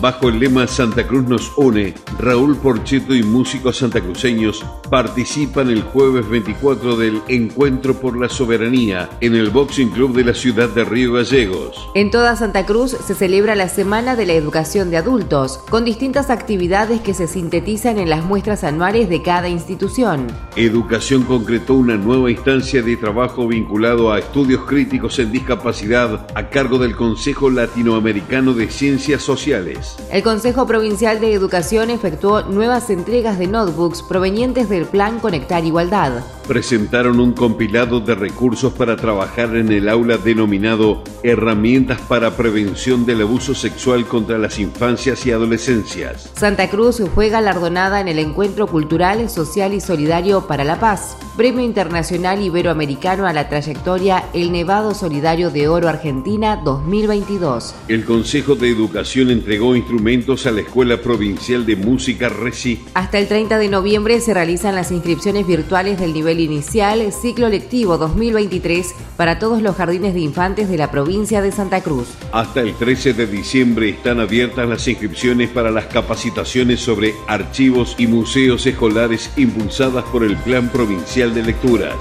[0.00, 6.28] Bajo el lema Santa Cruz nos une, Raúl Porcheto y músicos santacruceños participan el jueves
[6.28, 11.14] 24 del Encuentro por la Soberanía en el Boxing Club de la ciudad de Río
[11.14, 11.88] Gallegos.
[11.94, 16.28] En toda Santa Cruz se celebra la Semana de la Educación de Adultos, con distintas
[16.28, 20.26] actividades que se sintetizan en las muestras anuales de cada institución.
[20.56, 26.78] Educación concretó una nueva instancia de trabajo vinculado a estudios críticos en discapacidad a cargo
[26.78, 29.85] del Consejo Latinoamericano de Ciencias Sociales.
[30.10, 36.22] El Consejo Provincial de Educación efectuó nuevas entregas de notebooks provenientes del Plan Conectar Igualdad.
[36.46, 43.22] Presentaron un compilado de recursos para trabajar en el aula denominado Herramientas para Prevención del
[43.22, 46.30] Abuso Sexual contra las Infancias y Adolescencias.
[46.36, 51.64] Santa Cruz fue galardonada en el Encuentro Cultural, Social y Solidario para la Paz, Premio
[51.64, 57.74] Internacional Iberoamericano a la Trayectoria El Nevado Solidario de Oro Argentina 2022.
[57.88, 62.80] El Consejo de Educación entregó instrumentos a la Escuela Provincial de Música RECI.
[62.94, 67.98] Hasta el 30 de noviembre se realizan las inscripciones virtuales del nivel inicial ciclo lectivo
[67.98, 72.08] 2023 para todos los jardines de infantes de la provincia de Santa Cruz.
[72.32, 78.06] Hasta el 13 de diciembre están abiertas las inscripciones para las capacitaciones sobre archivos y
[78.06, 81.96] museos escolares impulsadas por el Plan Provincial de Lecturas.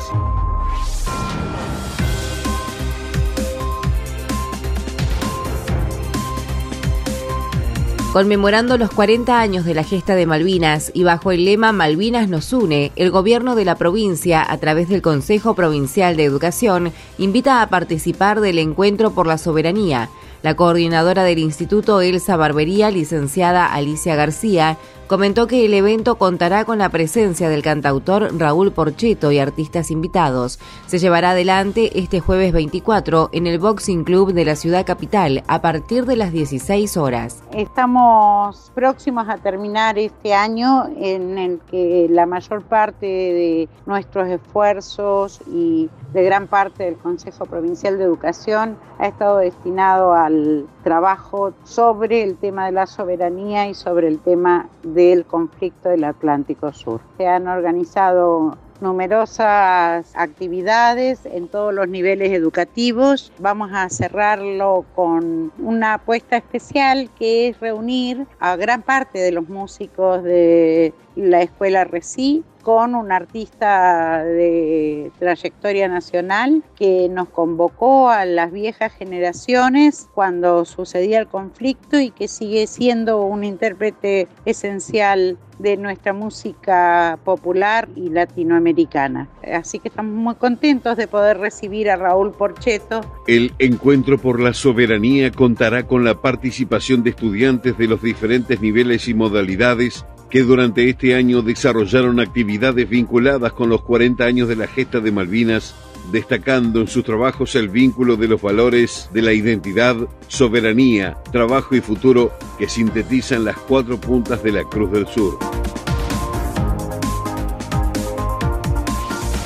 [8.16, 12.54] Conmemorando los 40 años de la gesta de Malvinas y bajo el lema Malvinas nos
[12.54, 17.68] une, el gobierno de la provincia, a través del Consejo Provincial de Educación, invita a
[17.68, 20.08] participar del Encuentro por la Soberanía.
[20.44, 24.78] La coordinadora del Instituto Elsa Barbería, licenciada Alicia García,
[25.08, 30.60] comentó que el evento contará con la presencia del cantautor Raúl Porcheto y artistas invitados.
[30.88, 35.62] Se llevará adelante este jueves 24 en el Boxing Club de la ciudad capital a
[35.62, 37.44] partir de las 16 horas.
[37.52, 45.40] Estamos próximos a terminar este año en el que la mayor parte de nuestros esfuerzos
[45.48, 52.24] y de gran parte del Consejo Provincial de Educación ha estado destinado al trabajo sobre
[52.24, 57.02] el tema de la soberanía y sobre el tema del conflicto del Atlántico Sur.
[57.18, 63.32] Se han organizado numerosas actividades en todos los niveles educativos.
[63.40, 69.48] Vamos a cerrarlo con una apuesta especial que es reunir a gran parte de los
[69.48, 78.26] músicos de la escuela RECI con un artista de trayectoria nacional que nos convocó a
[78.26, 85.78] las viejas generaciones cuando sucedía el conflicto y que sigue siendo un intérprete esencial de
[85.78, 89.30] nuestra música popular y latinoamericana.
[89.54, 93.02] Así que estamos muy contentos de poder recibir a Raúl Porcheto.
[93.28, 99.08] El Encuentro por la Soberanía contará con la participación de estudiantes de los diferentes niveles
[99.08, 104.68] y modalidades que durante este año desarrollaron actividades vinculadas con los 40 años de la
[104.68, 105.76] gesta de Malvinas,
[106.12, 109.96] destacando en sus trabajos el vínculo de los valores de la identidad,
[110.28, 115.38] soberanía, trabajo y futuro que sintetizan las cuatro puntas de la Cruz del Sur.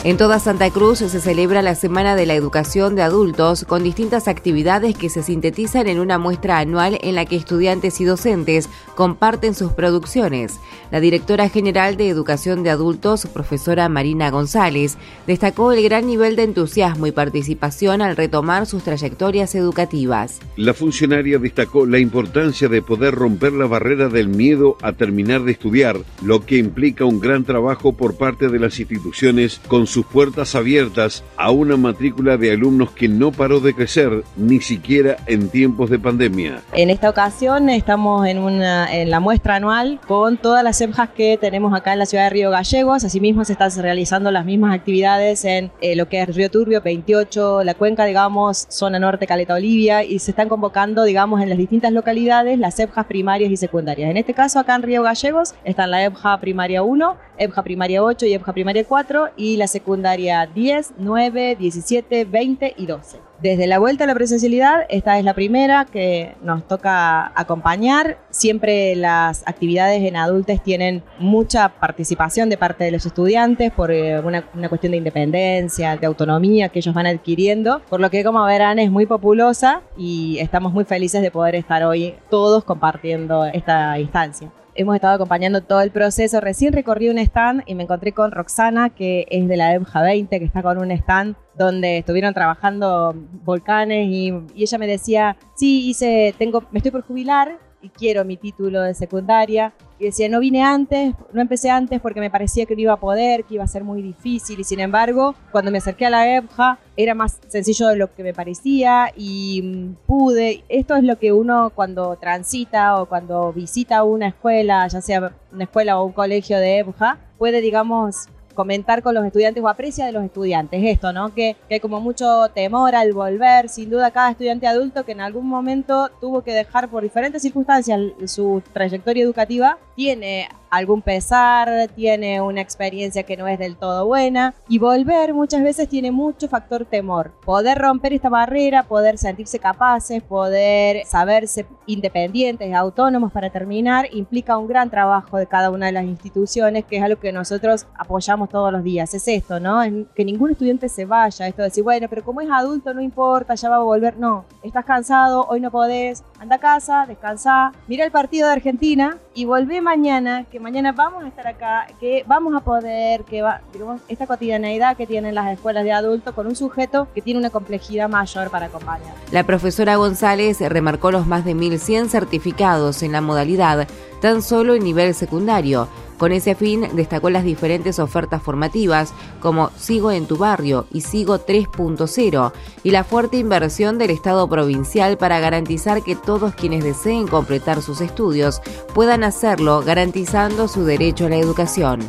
[0.06, 4.30] En toda Santa Cruz se celebra la Semana de la Educación de Adultos con distintas
[4.30, 9.54] actividades que se sintetizan en una muestra anual en la que estudiantes y docentes comparten
[9.54, 10.58] sus producciones.
[10.90, 16.44] La directora general de Educación de Adultos, profesora Marina González, destacó el gran nivel de
[16.44, 20.40] entusiasmo y participación al retomar sus trayectorias educativas.
[20.56, 25.52] La funcionaria destacó la importancia de poder romper la barrera del miedo a terminar de
[25.52, 30.54] estudiar, lo que implica un gran trabajo por parte de las instituciones con sus puertas
[30.54, 35.90] abiertas a una matrícula de alumnos que no paró de crecer ni siquiera en tiempos
[35.90, 36.62] de pandemia.
[36.74, 41.40] En esta ocasión estamos en, una, en la muestra anual con todas las EBJAs que
[41.42, 43.04] tenemos acá en la ciudad de Río Gallegos.
[43.04, 47.64] Asimismo se están realizando las mismas actividades en eh, lo que es Río Turbio, 28,
[47.64, 51.92] la cuenca, digamos, zona norte, Caleta Olivia, y se están convocando, digamos, en las distintas
[51.92, 54.12] localidades las EBJAs primarias y secundarias.
[54.12, 58.28] En este caso, acá en Río Gallegos están la EBJA primaria 1, EBJA primaria 8
[58.28, 63.18] y EBJA primaria 4 y la secundaria 10, 9, 17, 20 y 12.
[63.42, 68.18] desde la vuelta a la presencialidad, esta es la primera que nos toca acompañar.
[68.30, 74.20] Siempre las actividades en adultos tienen mucha participación de parte de los estudiantes por eh,
[74.20, 78.78] una, cuestión de independencia, de autonomía que ellos van adquiriendo, por lo que como verán
[78.78, 84.52] es muy populosa y estamos muy felices de poder estar hoy todos compartiendo esta instancia
[84.76, 86.42] hemos estado acompañando todo el proceso.
[86.42, 90.40] Recién recorrí un stand y me encontré con Roxana, que es de la EMJA 20,
[90.40, 93.14] que está con un stand donde estuvieron trabajando
[93.44, 98.26] volcanes y, y ella me decía, sí, hice, tengo, me estoy por jubilar y quiero
[98.26, 99.74] mi título de secundaria.
[99.98, 103.00] Y decía, no vine antes, no empecé antes porque me parecía que no iba a
[103.00, 104.60] poder, que iba a ser muy difícil.
[104.60, 108.24] Y sin embargo, cuando me acerqué a la EBJA, era más sencillo de lo que
[108.24, 110.64] me parecía y mm, pude.
[110.70, 115.64] Esto es lo que uno cuando transita o cuando visita una escuela, ya sea una
[115.66, 118.28] escuela o un colegio de EBJA, puede, digamos,
[118.60, 121.34] comentar con los estudiantes o aprecia de los estudiantes esto, ¿no?
[121.34, 125.22] Que, que, hay como mucho temor al volver, sin duda cada estudiante adulto que en
[125.22, 132.42] algún momento tuvo que dejar por diferentes circunstancias su trayectoria educativa, tiene algún pesar, tiene
[132.42, 136.86] una experiencia que no es del todo buena y volver muchas veces tiene mucho factor
[136.86, 137.32] temor.
[137.46, 144.68] Poder romper esta barrera, poder sentirse capaces, poder saberse independientes, autónomos para terminar, implica un
[144.68, 148.72] gran trabajo de cada una de las instituciones, que es algo que nosotros apoyamos todos
[148.72, 149.14] los días.
[149.14, 149.80] Es esto, ¿no?
[150.16, 153.56] que ningún estudiante se vaya, esto de decir, bueno, pero como es adulto no importa,
[153.56, 154.18] ya va a volver.
[154.18, 159.18] No, estás cansado, hoy no podés, anda a casa, descansa, mira el partido de Argentina
[159.34, 163.62] y volvé mañana, que mañana vamos a estar acá, que vamos a poder, que va,
[163.72, 167.50] digamos, esta cotidianeidad que tienen las escuelas de adultos con un sujeto que tiene una
[167.50, 169.14] complejidad mayor para acompañar.
[169.32, 173.88] La profesora González remarcó los más de 1.100 certificados en la modalidad,
[174.22, 175.88] tan solo en nivel secundario
[176.20, 181.40] con ese fin, destacó las diferentes ofertas formativas como Sigo en tu barrio y Sigo
[181.40, 182.52] 3.0
[182.84, 188.02] y la fuerte inversión del Estado provincial para garantizar que todos quienes deseen completar sus
[188.02, 188.62] estudios
[188.94, 192.02] puedan hacerlo garantizando su derecho a la educación.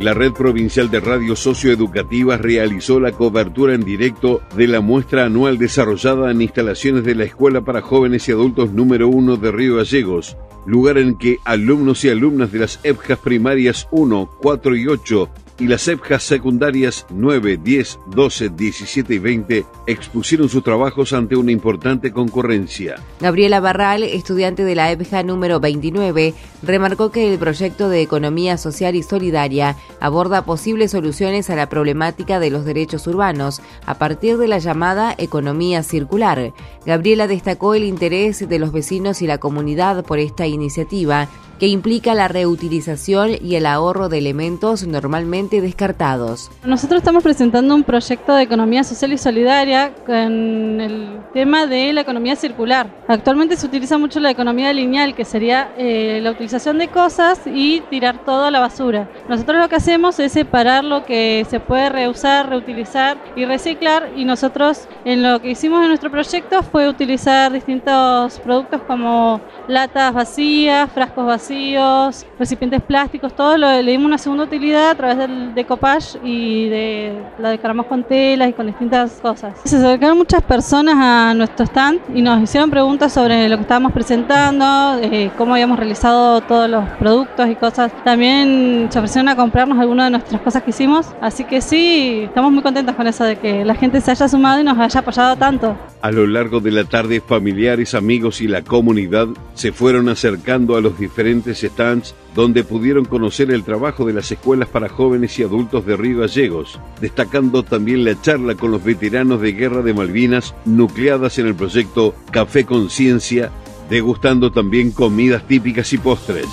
[0.00, 5.56] La Red Provincial de Radios Socioeducativas realizó la cobertura en directo de la muestra anual
[5.56, 10.36] desarrollada en instalaciones de la Escuela para Jóvenes y Adultos número 1 de Río Gallegos,
[10.66, 15.66] lugar en que alumnos y alumnas de las EPJAS primarias 1, 4 y 8 y
[15.66, 22.12] las EPJAS secundarias 9, 10, 12, 17 y 20 expusieron sus trabajos ante una importante
[22.12, 22.96] concurrencia.
[23.20, 28.94] Gabriela Barral, estudiante de la EPJA número 29, remarcó que el proyecto de economía social
[28.94, 34.48] y solidaria aborda posibles soluciones a la problemática de los derechos urbanos a partir de
[34.48, 36.52] la llamada economía circular.
[36.84, 41.28] Gabriela destacó el interés de los vecinos y la comunidad por esta iniciativa
[41.58, 46.50] que implica la reutilización y el ahorro de elementos normalmente descartados.
[46.64, 52.00] Nosotros estamos presentando un proyecto de economía social y solidaria con el tema de la
[52.02, 52.88] economía circular.
[53.08, 57.80] Actualmente se utiliza mucho la economía lineal, que sería eh, la utilización de cosas y
[57.90, 59.08] tirar todo a la basura.
[59.28, 64.24] Nosotros lo que hacemos es separar lo que se puede reusar, reutilizar y reciclar y
[64.24, 70.90] nosotros en lo que hicimos en nuestro proyecto fue utilizar distintos productos como latas vacías,
[70.92, 76.18] frascos vacíos, recipientes plásticos, todo lo, le dimos una segunda utilidad a través del decopage
[76.24, 79.54] y de la decoramos con telas y con distintas cosas.
[79.64, 83.92] Se acercaron muchas personas a nuestro stand y nos hicieron preguntas sobre lo que estábamos
[83.92, 87.92] presentando, eh, cómo habíamos realizado todos los productos y cosas.
[88.04, 92.52] También se ofrecieron a comprarnos algunas de nuestras cosas que hicimos, así que sí, estamos
[92.52, 95.36] muy contentos con eso de que la gente se haya sumado y nos haya apoyado
[95.36, 95.76] tanto.
[96.02, 100.80] A lo largo de la tarde, familiares, amigos y la comunidad se fueron acercando a
[100.80, 105.86] los diferentes stands donde pudieron conocer el trabajo de las escuelas para jóvenes y adultos
[105.86, 111.38] de Río Gallegos, destacando también la charla con los veteranos de Guerra de Malvinas nucleadas
[111.38, 113.50] en el proyecto Café Conciencia,
[113.88, 116.46] degustando también comidas típicas y postres.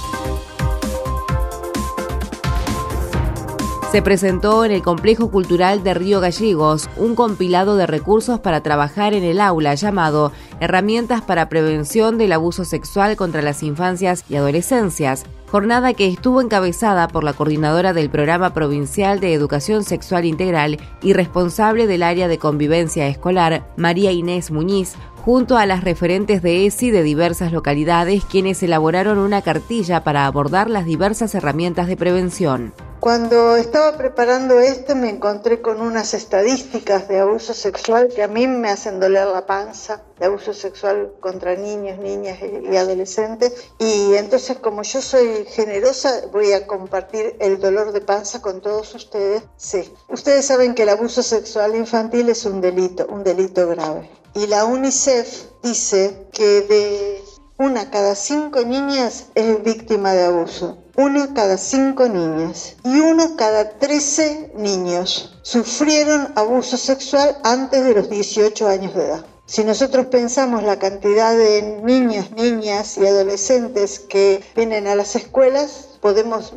[3.92, 9.14] se presentó en el Complejo Cultural de Río Gallegos un compilado de recursos para trabajar
[9.14, 15.28] en el aula llamado Herramientas para Prevención del Abuso Sexual contra las Infancias y Adolescencias,
[15.54, 21.14] jornada que estuvo encabezada por la coordinadora del Programa Provincial de Educación Sexual Integral y
[21.14, 26.92] responsable del área de convivencia escolar, María Inés Muñiz, junto a las referentes de ESI
[26.92, 32.74] de diversas localidades, quienes elaboraron una cartilla para abordar las diversas herramientas de prevención.
[33.00, 38.48] Cuando estaba preparando esto me encontré con unas estadísticas de abuso sexual que a mí
[38.48, 43.72] me hacen doler la panza, de abuso sexual contra niños, niñas y adolescentes.
[43.80, 48.96] Y entonces como yo soy generosa voy a compartir el dolor de panza con todos
[48.96, 49.44] ustedes.
[49.58, 54.23] Sí, ustedes saben que el abuso sexual infantil es un delito, un delito grave.
[54.36, 57.24] Y la UNICEF dice que de
[57.58, 63.80] una cada cinco niñas es víctima de abuso una cada cinco niñas y uno cada
[63.80, 69.26] trece niños sufrieron abuso sexual antes de los 18 años de edad.
[69.48, 75.98] Si nosotros pensamos la cantidad de niños, niñas y adolescentes que vienen a las escuelas,
[76.00, 76.54] podemos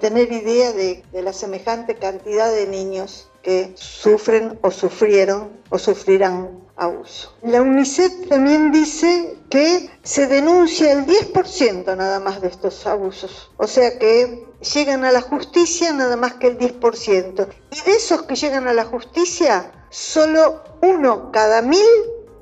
[0.00, 6.60] tener idea de, de la semejante cantidad de niños que sufren o sufrieron o sufrirán
[6.76, 7.34] abuso.
[7.42, 13.66] La UNICEF también dice que se denuncia el 10% nada más de estos abusos, o
[13.66, 17.48] sea que llegan a la justicia nada más que el 10%.
[17.70, 21.86] Y de esos que llegan a la justicia, solo uno cada mil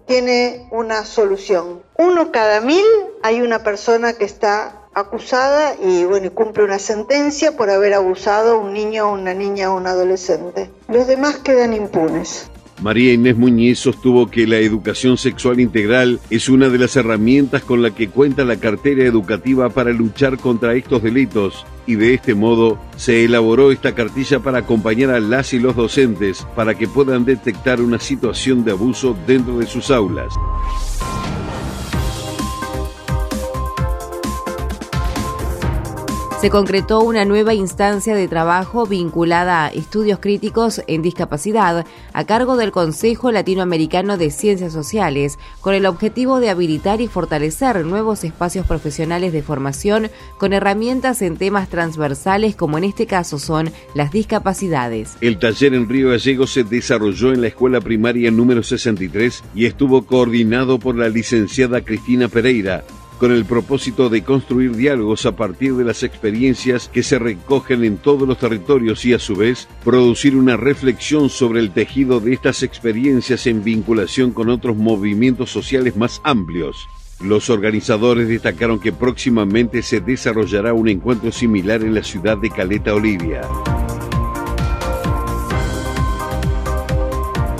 [0.06, 1.82] tiene una solución.
[1.98, 2.84] Uno cada mil
[3.22, 8.58] hay una persona que está acusada y bueno, cumple una sentencia por haber abusado a
[8.58, 10.70] un niño, una niña o un adolescente.
[10.88, 12.50] Los demás quedan impunes.
[12.80, 17.82] María Inés Muñiz sostuvo que la educación sexual integral es una de las herramientas con
[17.82, 22.78] la que cuenta la cartera educativa para luchar contra estos delitos y de este modo
[22.96, 27.80] se elaboró esta cartilla para acompañar a las y los docentes para que puedan detectar
[27.80, 30.32] una situación de abuso dentro de sus aulas.
[36.40, 42.56] Se concretó una nueva instancia de trabajo vinculada a estudios críticos en discapacidad a cargo
[42.56, 48.66] del Consejo Latinoamericano de Ciencias Sociales, con el objetivo de habilitar y fortalecer nuevos espacios
[48.66, 55.16] profesionales de formación con herramientas en temas transversales como en este caso son las discapacidades.
[55.20, 60.06] El taller en Río Gallegos se desarrolló en la escuela primaria número 63 y estuvo
[60.06, 62.84] coordinado por la licenciada Cristina Pereira,
[63.18, 67.98] con el propósito de construir diálogos a partir de las experiencias que se recogen en
[67.98, 72.62] todos los territorios y a su vez producir una reflexión sobre el tejido de estas
[72.62, 76.76] experiencias en vinculación con otros movimientos sociales más amplios.
[77.20, 82.94] Los organizadores destacaron que próximamente se desarrollará un encuentro similar en la ciudad de Caleta
[82.94, 83.40] Olivia.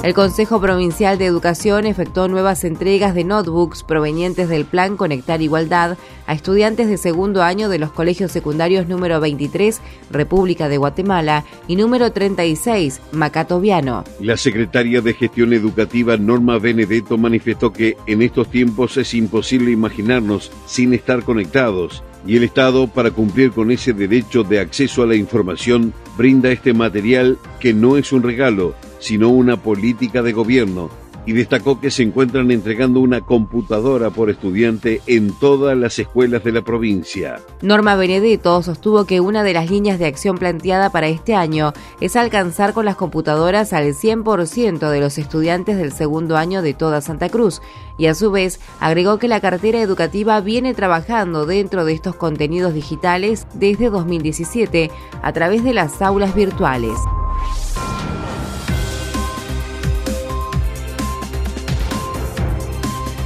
[0.04, 5.98] El Consejo Provincial de Educación efectuó nuevas entregas de notebooks provenientes del Plan Conectar Igualdad
[6.28, 9.80] a estudiantes de segundo año de los colegios secundarios número 23,
[10.12, 14.04] República de Guatemala, y número 36, Macatoviano.
[14.20, 20.52] La secretaria de Gestión Educativa Norma Benedetto manifestó que en estos tiempos es imposible imaginarnos
[20.66, 25.16] sin estar conectados y el Estado, para cumplir con ese derecho de acceso a la
[25.16, 30.90] información, brinda este material que no es un regalo, sino una política de gobierno,
[31.28, 36.52] y destacó que se encuentran entregando una computadora por estudiante en todas las escuelas de
[36.52, 37.42] la provincia.
[37.61, 42.16] Norma Benedetto sostuvo que una de las líneas de acción planteada para este año es
[42.16, 47.28] alcanzar con las computadoras al 100% de los estudiantes del segundo año de toda Santa
[47.28, 47.61] Cruz
[47.99, 52.73] y a su vez agregó que la cartera educativa viene trabajando dentro de estos contenidos
[52.73, 56.97] digitales desde 2017 a través de las aulas virtuales.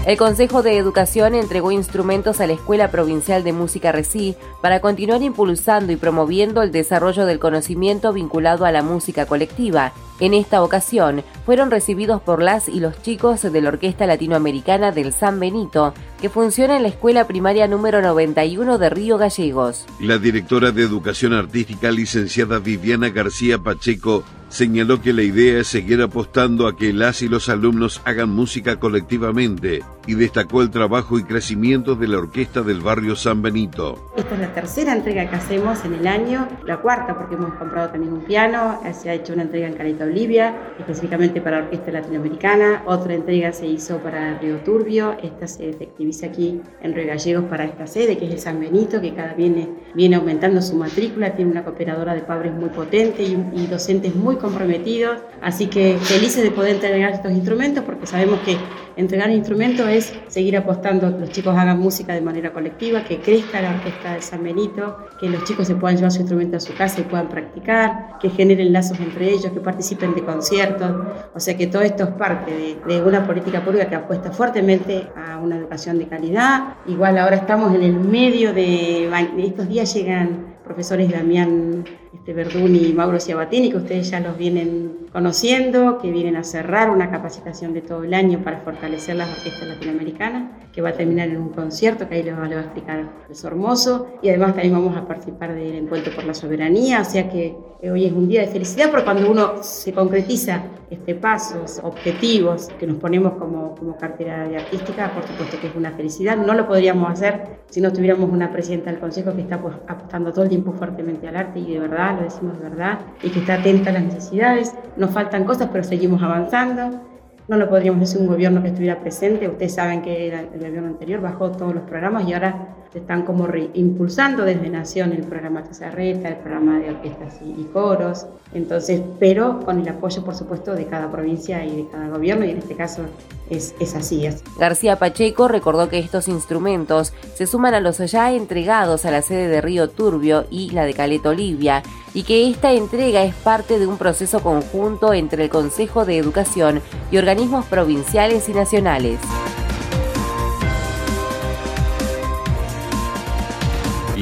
[0.05, 5.23] El Consejo de Educación entregó instrumentos a la Escuela Provincial de Música RECI para continuar
[5.23, 9.93] impulsando y promoviendo el desarrollo del conocimiento vinculado a la música colectiva.
[10.19, 15.13] En esta ocasión fueron recibidos por las y los chicos de la Orquesta Latinoamericana del
[15.13, 19.87] San Benito, que funciona en la Escuela Primaria número 91 de Río Gallegos.
[20.01, 26.03] La directora de Educación Artística, licenciada Viviana García Pacheco, señaló que la idea es seguir
[26.03, 31.25] apostando a que las y los alumnos hagan música colectivamente y destacó el trabajo y
[31.25, 34.13] crecimiento de la orquesta del barrio San Benito.
[34.17, 37.91] Esta es la tercera entrega que hacemos en el año, la cuarta porque hemos comprado
[37.91, 41.91] también un piano, se ha hecho una entrega en Caleta Olivia, específicamente para la Orquesta
[41.91, 47.45] Latinoamericana, otra entrega se hizo para Río Turbio, esta se efectiviza aquí en Río Gallegos
[47.45, 51.35] para esta sede que es el San Benito, que cada viene, viene aumentando su matrícula,
[51.35, 56.43] tiene una cooperadora de padres muy potente y, y docentes muy comprometidos, así que felices
[56.43, 58.59] de poder entregar estos instrumentos porque sabemos que
[58.97, 63.71] entregar instrumentos es seguir apostando los chicos hagan música de manera colectiva, que crezca la
[63.71, 67.01] orquesta de San Benito, que los chicos se puedan llevar su instrumento a su casa
[67.01, 70.91] y puedan practicar, que generen lazos entre ellos, que participen de conciertos,
[71.35, 75.09] o sea que todo esto es parte de, de una política pública que apuesta fuertemente
[75.17, 76.75] a una educación de calidad.
[76.87, 79.09] Igual ahora estamos en el medio de
[79.39, 85.99] estos días llegan profesores Damián este, y Mauro Ciabatini, que ustedes ya los vienen conociendo,
[85.99, 90.51] que vienen a cerrar una capacitación de todo el año para fortalecer las orquestas latinoamericanas,
[90.73, 93.57] que va a terminar en un concierto que ahí les va, a explicar el profesor
[93.57, 97.57] Mozo, y además también vamos a participar del Encuentro por la Soberanía, o sea que
[97.83, 102.87] hoy es un día de felicidad, porque cuando uno se concretiza este, pasos, objetivos que
[102.87, 106.69] nos ponemos como, como cartera de artística, por supuesto que es una felicidad, no lo
[106.69, 110.51] podríamos hacer si no tuviéramos una presidenta del Consejo que está pues, apostando todo el
[110.51, 113.89] tiempo fuertemente al arte y de verdad, lo decimos de verdad, y que está atenta
[113.89, 114.75] a las necesidades.
[114.99, 117.01] Nos faltan cosas, pero seguimos avanzando.
[117.49, 119.49] No lo podríamos decir un gobierno que estuviera presente.
[119.49, 123.49] Ustedes saben que el gobierno anterior bajó todos los programas y ahora se están como
[123.73, 128.27] impulsando desde Nación el programa Tazarreta, el programa de orquestas y, coros.
[128.53, 132.51] Entonces, pero con el apoyo, por supuesto, de cada provincia y de cada gobierno, y
[132.51, 133.05] en este caso
[133.49, 134.29] es, es así.
[134.59, 139.49] García Pacheco recordó que estos instrumentos se suman a los ya entregados a la sede
[139.49, 141.83] de Río Turbio y la de Caleta Olivia,
[142.13, 146.83] y que esta entrega es parte de un proceso conjunto entre el Consejo de Educación
[147.11, 149.19] y organismos provinciales y nacionales.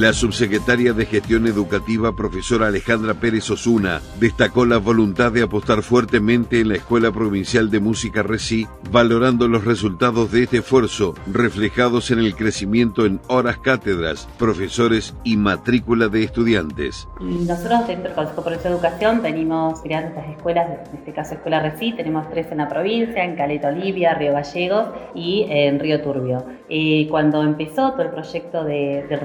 [0.00, 6.61] La subsecretaria de Gestión Educativa, profesora Alejandra Pérez Osuna, destacó la voluntad de apostar fuertemente
[6.61, 12.21] en la Escuela Provincial de Música RECI, valorando los resultados de este esfuerzo reflejados en
[12.21, 17.07] el crecimiento en horas cátedras, profesores y matrícula de estudiantes.
[17.21, 21.61] Nosotros dentro del Consejo por la Educación venimos creando estas escuelas, en este caso Escuela
[21.61, 26.47] RECI, tenemos tres en la provincia, en Caleta Olivia, Río Gallegos y en Río Turbio.
[26.71, 29.16] Eh, cuando empezó todo el proyecto de, de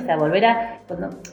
[0.01, 0.79] sea, volver a,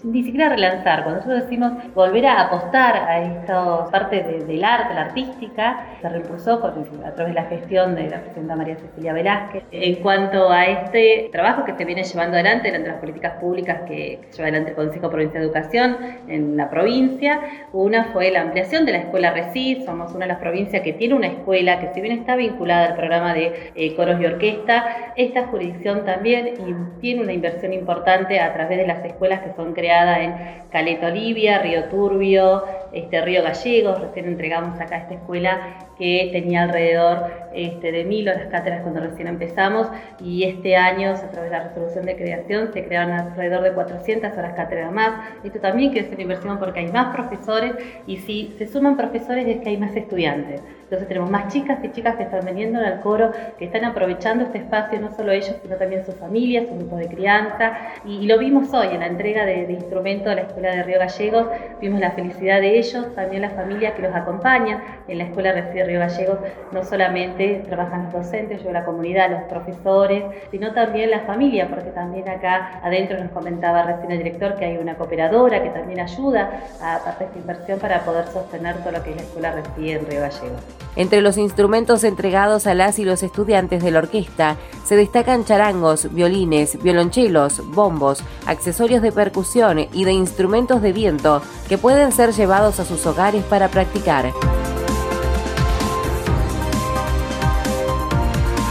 [0.05, 5.03] ni siquiera relanzar, cuando nosotros decimos volver a apostar a esta parte del arte, la
[5.03, 9.65] artística, se reimpulsó a través de la gestión de la presidenta María Cecilia Velázquez.
[9.71, 14.21] En cuanto a este trabajo que se viene llevando adelante entre las políticas públicas que,
[14.33, 15.97] lleva adelante el Consejo Provincial de Educación
[16.29, 17.41] en la provincia,
[17.73, 21.15] una fue la ampliación de la escuela RECID, somos una de las provincias que tiene
[21.15, 25.47] una escuela que si bien está vinculada al programa de eh, coros y orquesta, esta
[25.47, 26.55] jurisdicción también
[27.01, 30.35] tiene una inversión importante a través de las escuelas que son creadas en
[30.71, 34.00] Caleta Olivia, Río Turbio, este, Río Gallegos.
[34.00, 39.26] Recién entregamos acá esta escuela que tenía alrededor este, de mil horas cátedras cuando recién
[39.26, 39.88] empezamos
[40.21, 44.32] y este año, a través de la resolución de creación, se crearon alrededor de 400
[44.36, 45.28] horas cátedras más.
[45.43, 47.73] Esto también quiere ser inversión porque hay más profesores
[48.06, 50.60] y si se suman profesores es que hay más estudiantes.
[50.89, 54.56] Entonces tenemos más chicas y chicas que están viniendo al coro, que están aprovechando este
[54.56, 57.76] espacio, no solo ellos, sino también sus familias, su grupo de crianza.
[58.06, 61.47] Y, lo vimos hoy en la entrega de, instrumentos a la Escuela de Río Gallegos,
[61.80, 65.84] vimos la felicidad de ellos, también las familias que los acompañan en la Escuela de
[65.84, 66.38] Río Gallegos,
[66.73, 71.91] no solamente trabajan los docentes, yo la comunidad, los profesores, sino también la familia, porque
[71.91, 76.64] también acá adentro nos comentaba recién el director que hay una cooperadora que también ayuda
[76.82, 79.99] a parte de esta inversión para poder sostener todo lo que es la Escuela de
[79.99, 80.60] Río Gallegos.
[80.97, 86.12] Entre los instrumentos entregados a las y los estudiantes de la orquesta se destacan charangos,
[86.12, 92.68] violines, violonchelos, bombos, accesorios de percusión y de instrumentos de viento que pueden ser llevados
[92.69, 94.31] a sus hogares para practicar.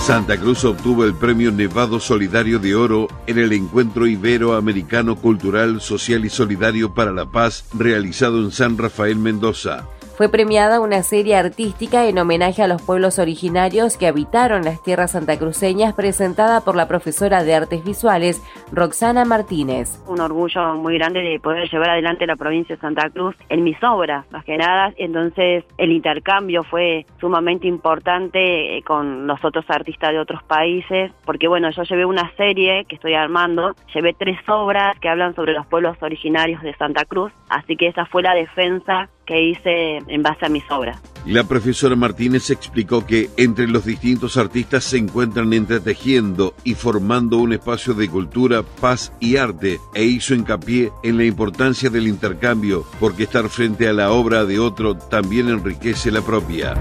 [0.02, 6.24] Santa Cruz obtuvo el Premio Nevado Solidario de Oro en el Encuentro Iberoamericano Cultural, Social
[6.24, 9.86] y Solidario para la Paz realizado en San Rafael Mendoza
[10.18, 15.12] fue premiada una serie artística en homenaje a los pueblos originarios que habitaron las tierras
[15.12, 20.04] santacruceñas presentada por la profesora de artes visuales Roxana Martínez.
[20.08, 23.78] Un orgullo muy grande de poder llevar adelante la provincia de Santa Cruz en mis
[23.84, 24.92] obras, más que nada.
[24.98, 31.48] Entonces el intercambio fue sumamente importante eh, con los otros artistas de otros países, porque
[31.48, 35.68] bueno, yo llevé una serie que estoy armando, llevé tres obras que hablan sobre los
[35.68, 40.46] pueblos originarios de Santa Cruz, así que esa fue la defensa que hice en base
[40.46, 41.00] a mis obras.
[41.26, 47.52] La profesora Martínez explicó que entre los distintos artistas se encuentran entretejiendo y formando un
[47.52, 53.24] espacio de cultura, paz y arte e hizo hincapié en la importancia del intercambio porque
[53.24, 56.76] estar frente a la obra de otro también enriquece la propia.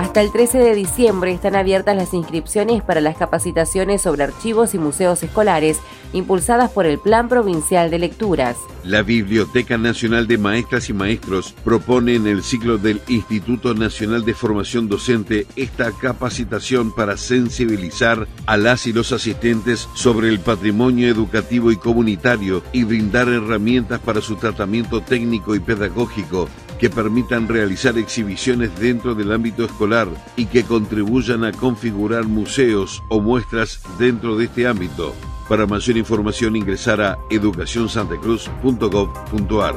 [0.00, 4.78] Hasta el 13 de diciembre están abiertas las inscripciones para las capacitaciones sobre archivos y
[4.78, 5.78] museos escolares
[6.12, 8.56] impulsadas por el Plan Provincial de Lecturas.
[8.84, 14.34] La Biblioteca Nacional de Maestras y Maestros propone en el ciclo del Instituto Nacional de
[14.34, 21.70] Formación Docente esta capacitación para sensibilizar a las y los asistentes sobre el patrimonio educativo
[21.72, 26.48] y comunitario y brindar herramientas para su tratamiento técnico y pedagógico
[26.80, 33.20] que permitan realizar exhibiciones dentro del ámbito escolar y que contribuyan a configurar museos o
[33.20, 35.14] muestras dentro de este ámbito.
[35.50, 39.74] Para mayor información ingresar a educacionsantacruz.gov.ar.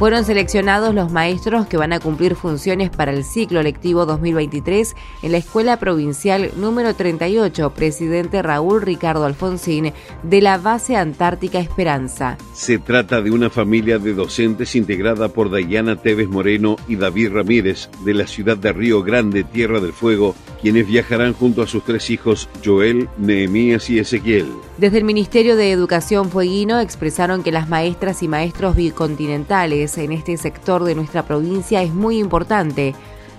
[0.00, 5.32] Fueron seleccionados los maestros que van a cumplir funciones para el ciclo lectivo 2023 en
[5.32, 12.38] la Escuela Provincial número 38, presidente Raúl Ricardo Alfonsín, de la base Antártica Esperanza.
[12.54, 17.90] Se trata de una familia de docentes integrada por Dayana Tevez Moreno y David Ramírez,
[18.02, 22.08] de la ciudad de Río Grande, Tierra del Fuego, quienes viajarán junto a sus tres
[22.08, 24.46] hijos Joel, Nehemías y Ezequiel.
[24.78, 30.36] Desde el Ministerio de Educación Fueguino expresaron que las maestras y maestros bicontinentales en este
[30.36, 32.94] sector de nuestra provincia es muy importante,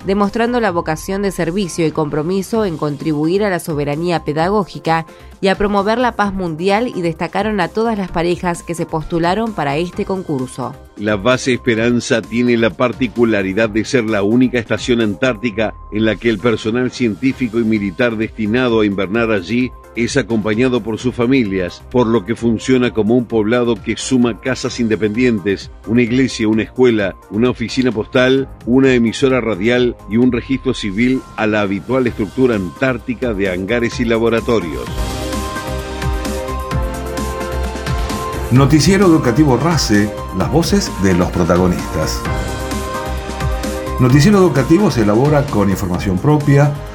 [0.05, 5.05] demostrando la vocación de servicio y compromiso en contribuir a la soberanía pedagógica
[5.41, 9.53] y a promover la paz mundial y destacaron a todas las parejas que se postularon
[9.53, 10.75] para este concurso.
[10.97, 16.29] La base Esperanza tiene la particularidad de ser la única estación antártica en la que
[16.29, 22.07] el personal científico y militar destinado a invernar allí es acompañado por sus familias, por
[22.07, 27.49] lo que funciona como un poblado que suma casas independientes, una iglesia, una escuela, una
[27.49, 33.49] oficina postal, una emisora radial y un registro civil a la habitual estructura antártica de
[33.49, 34.85] hangares y laboratorios.
[38.51, 42.21] Noticiero Educativo RACE, las voces de los protagonistas.
[44.01, 46.73] Noticiero Educativo se elabora con información propia,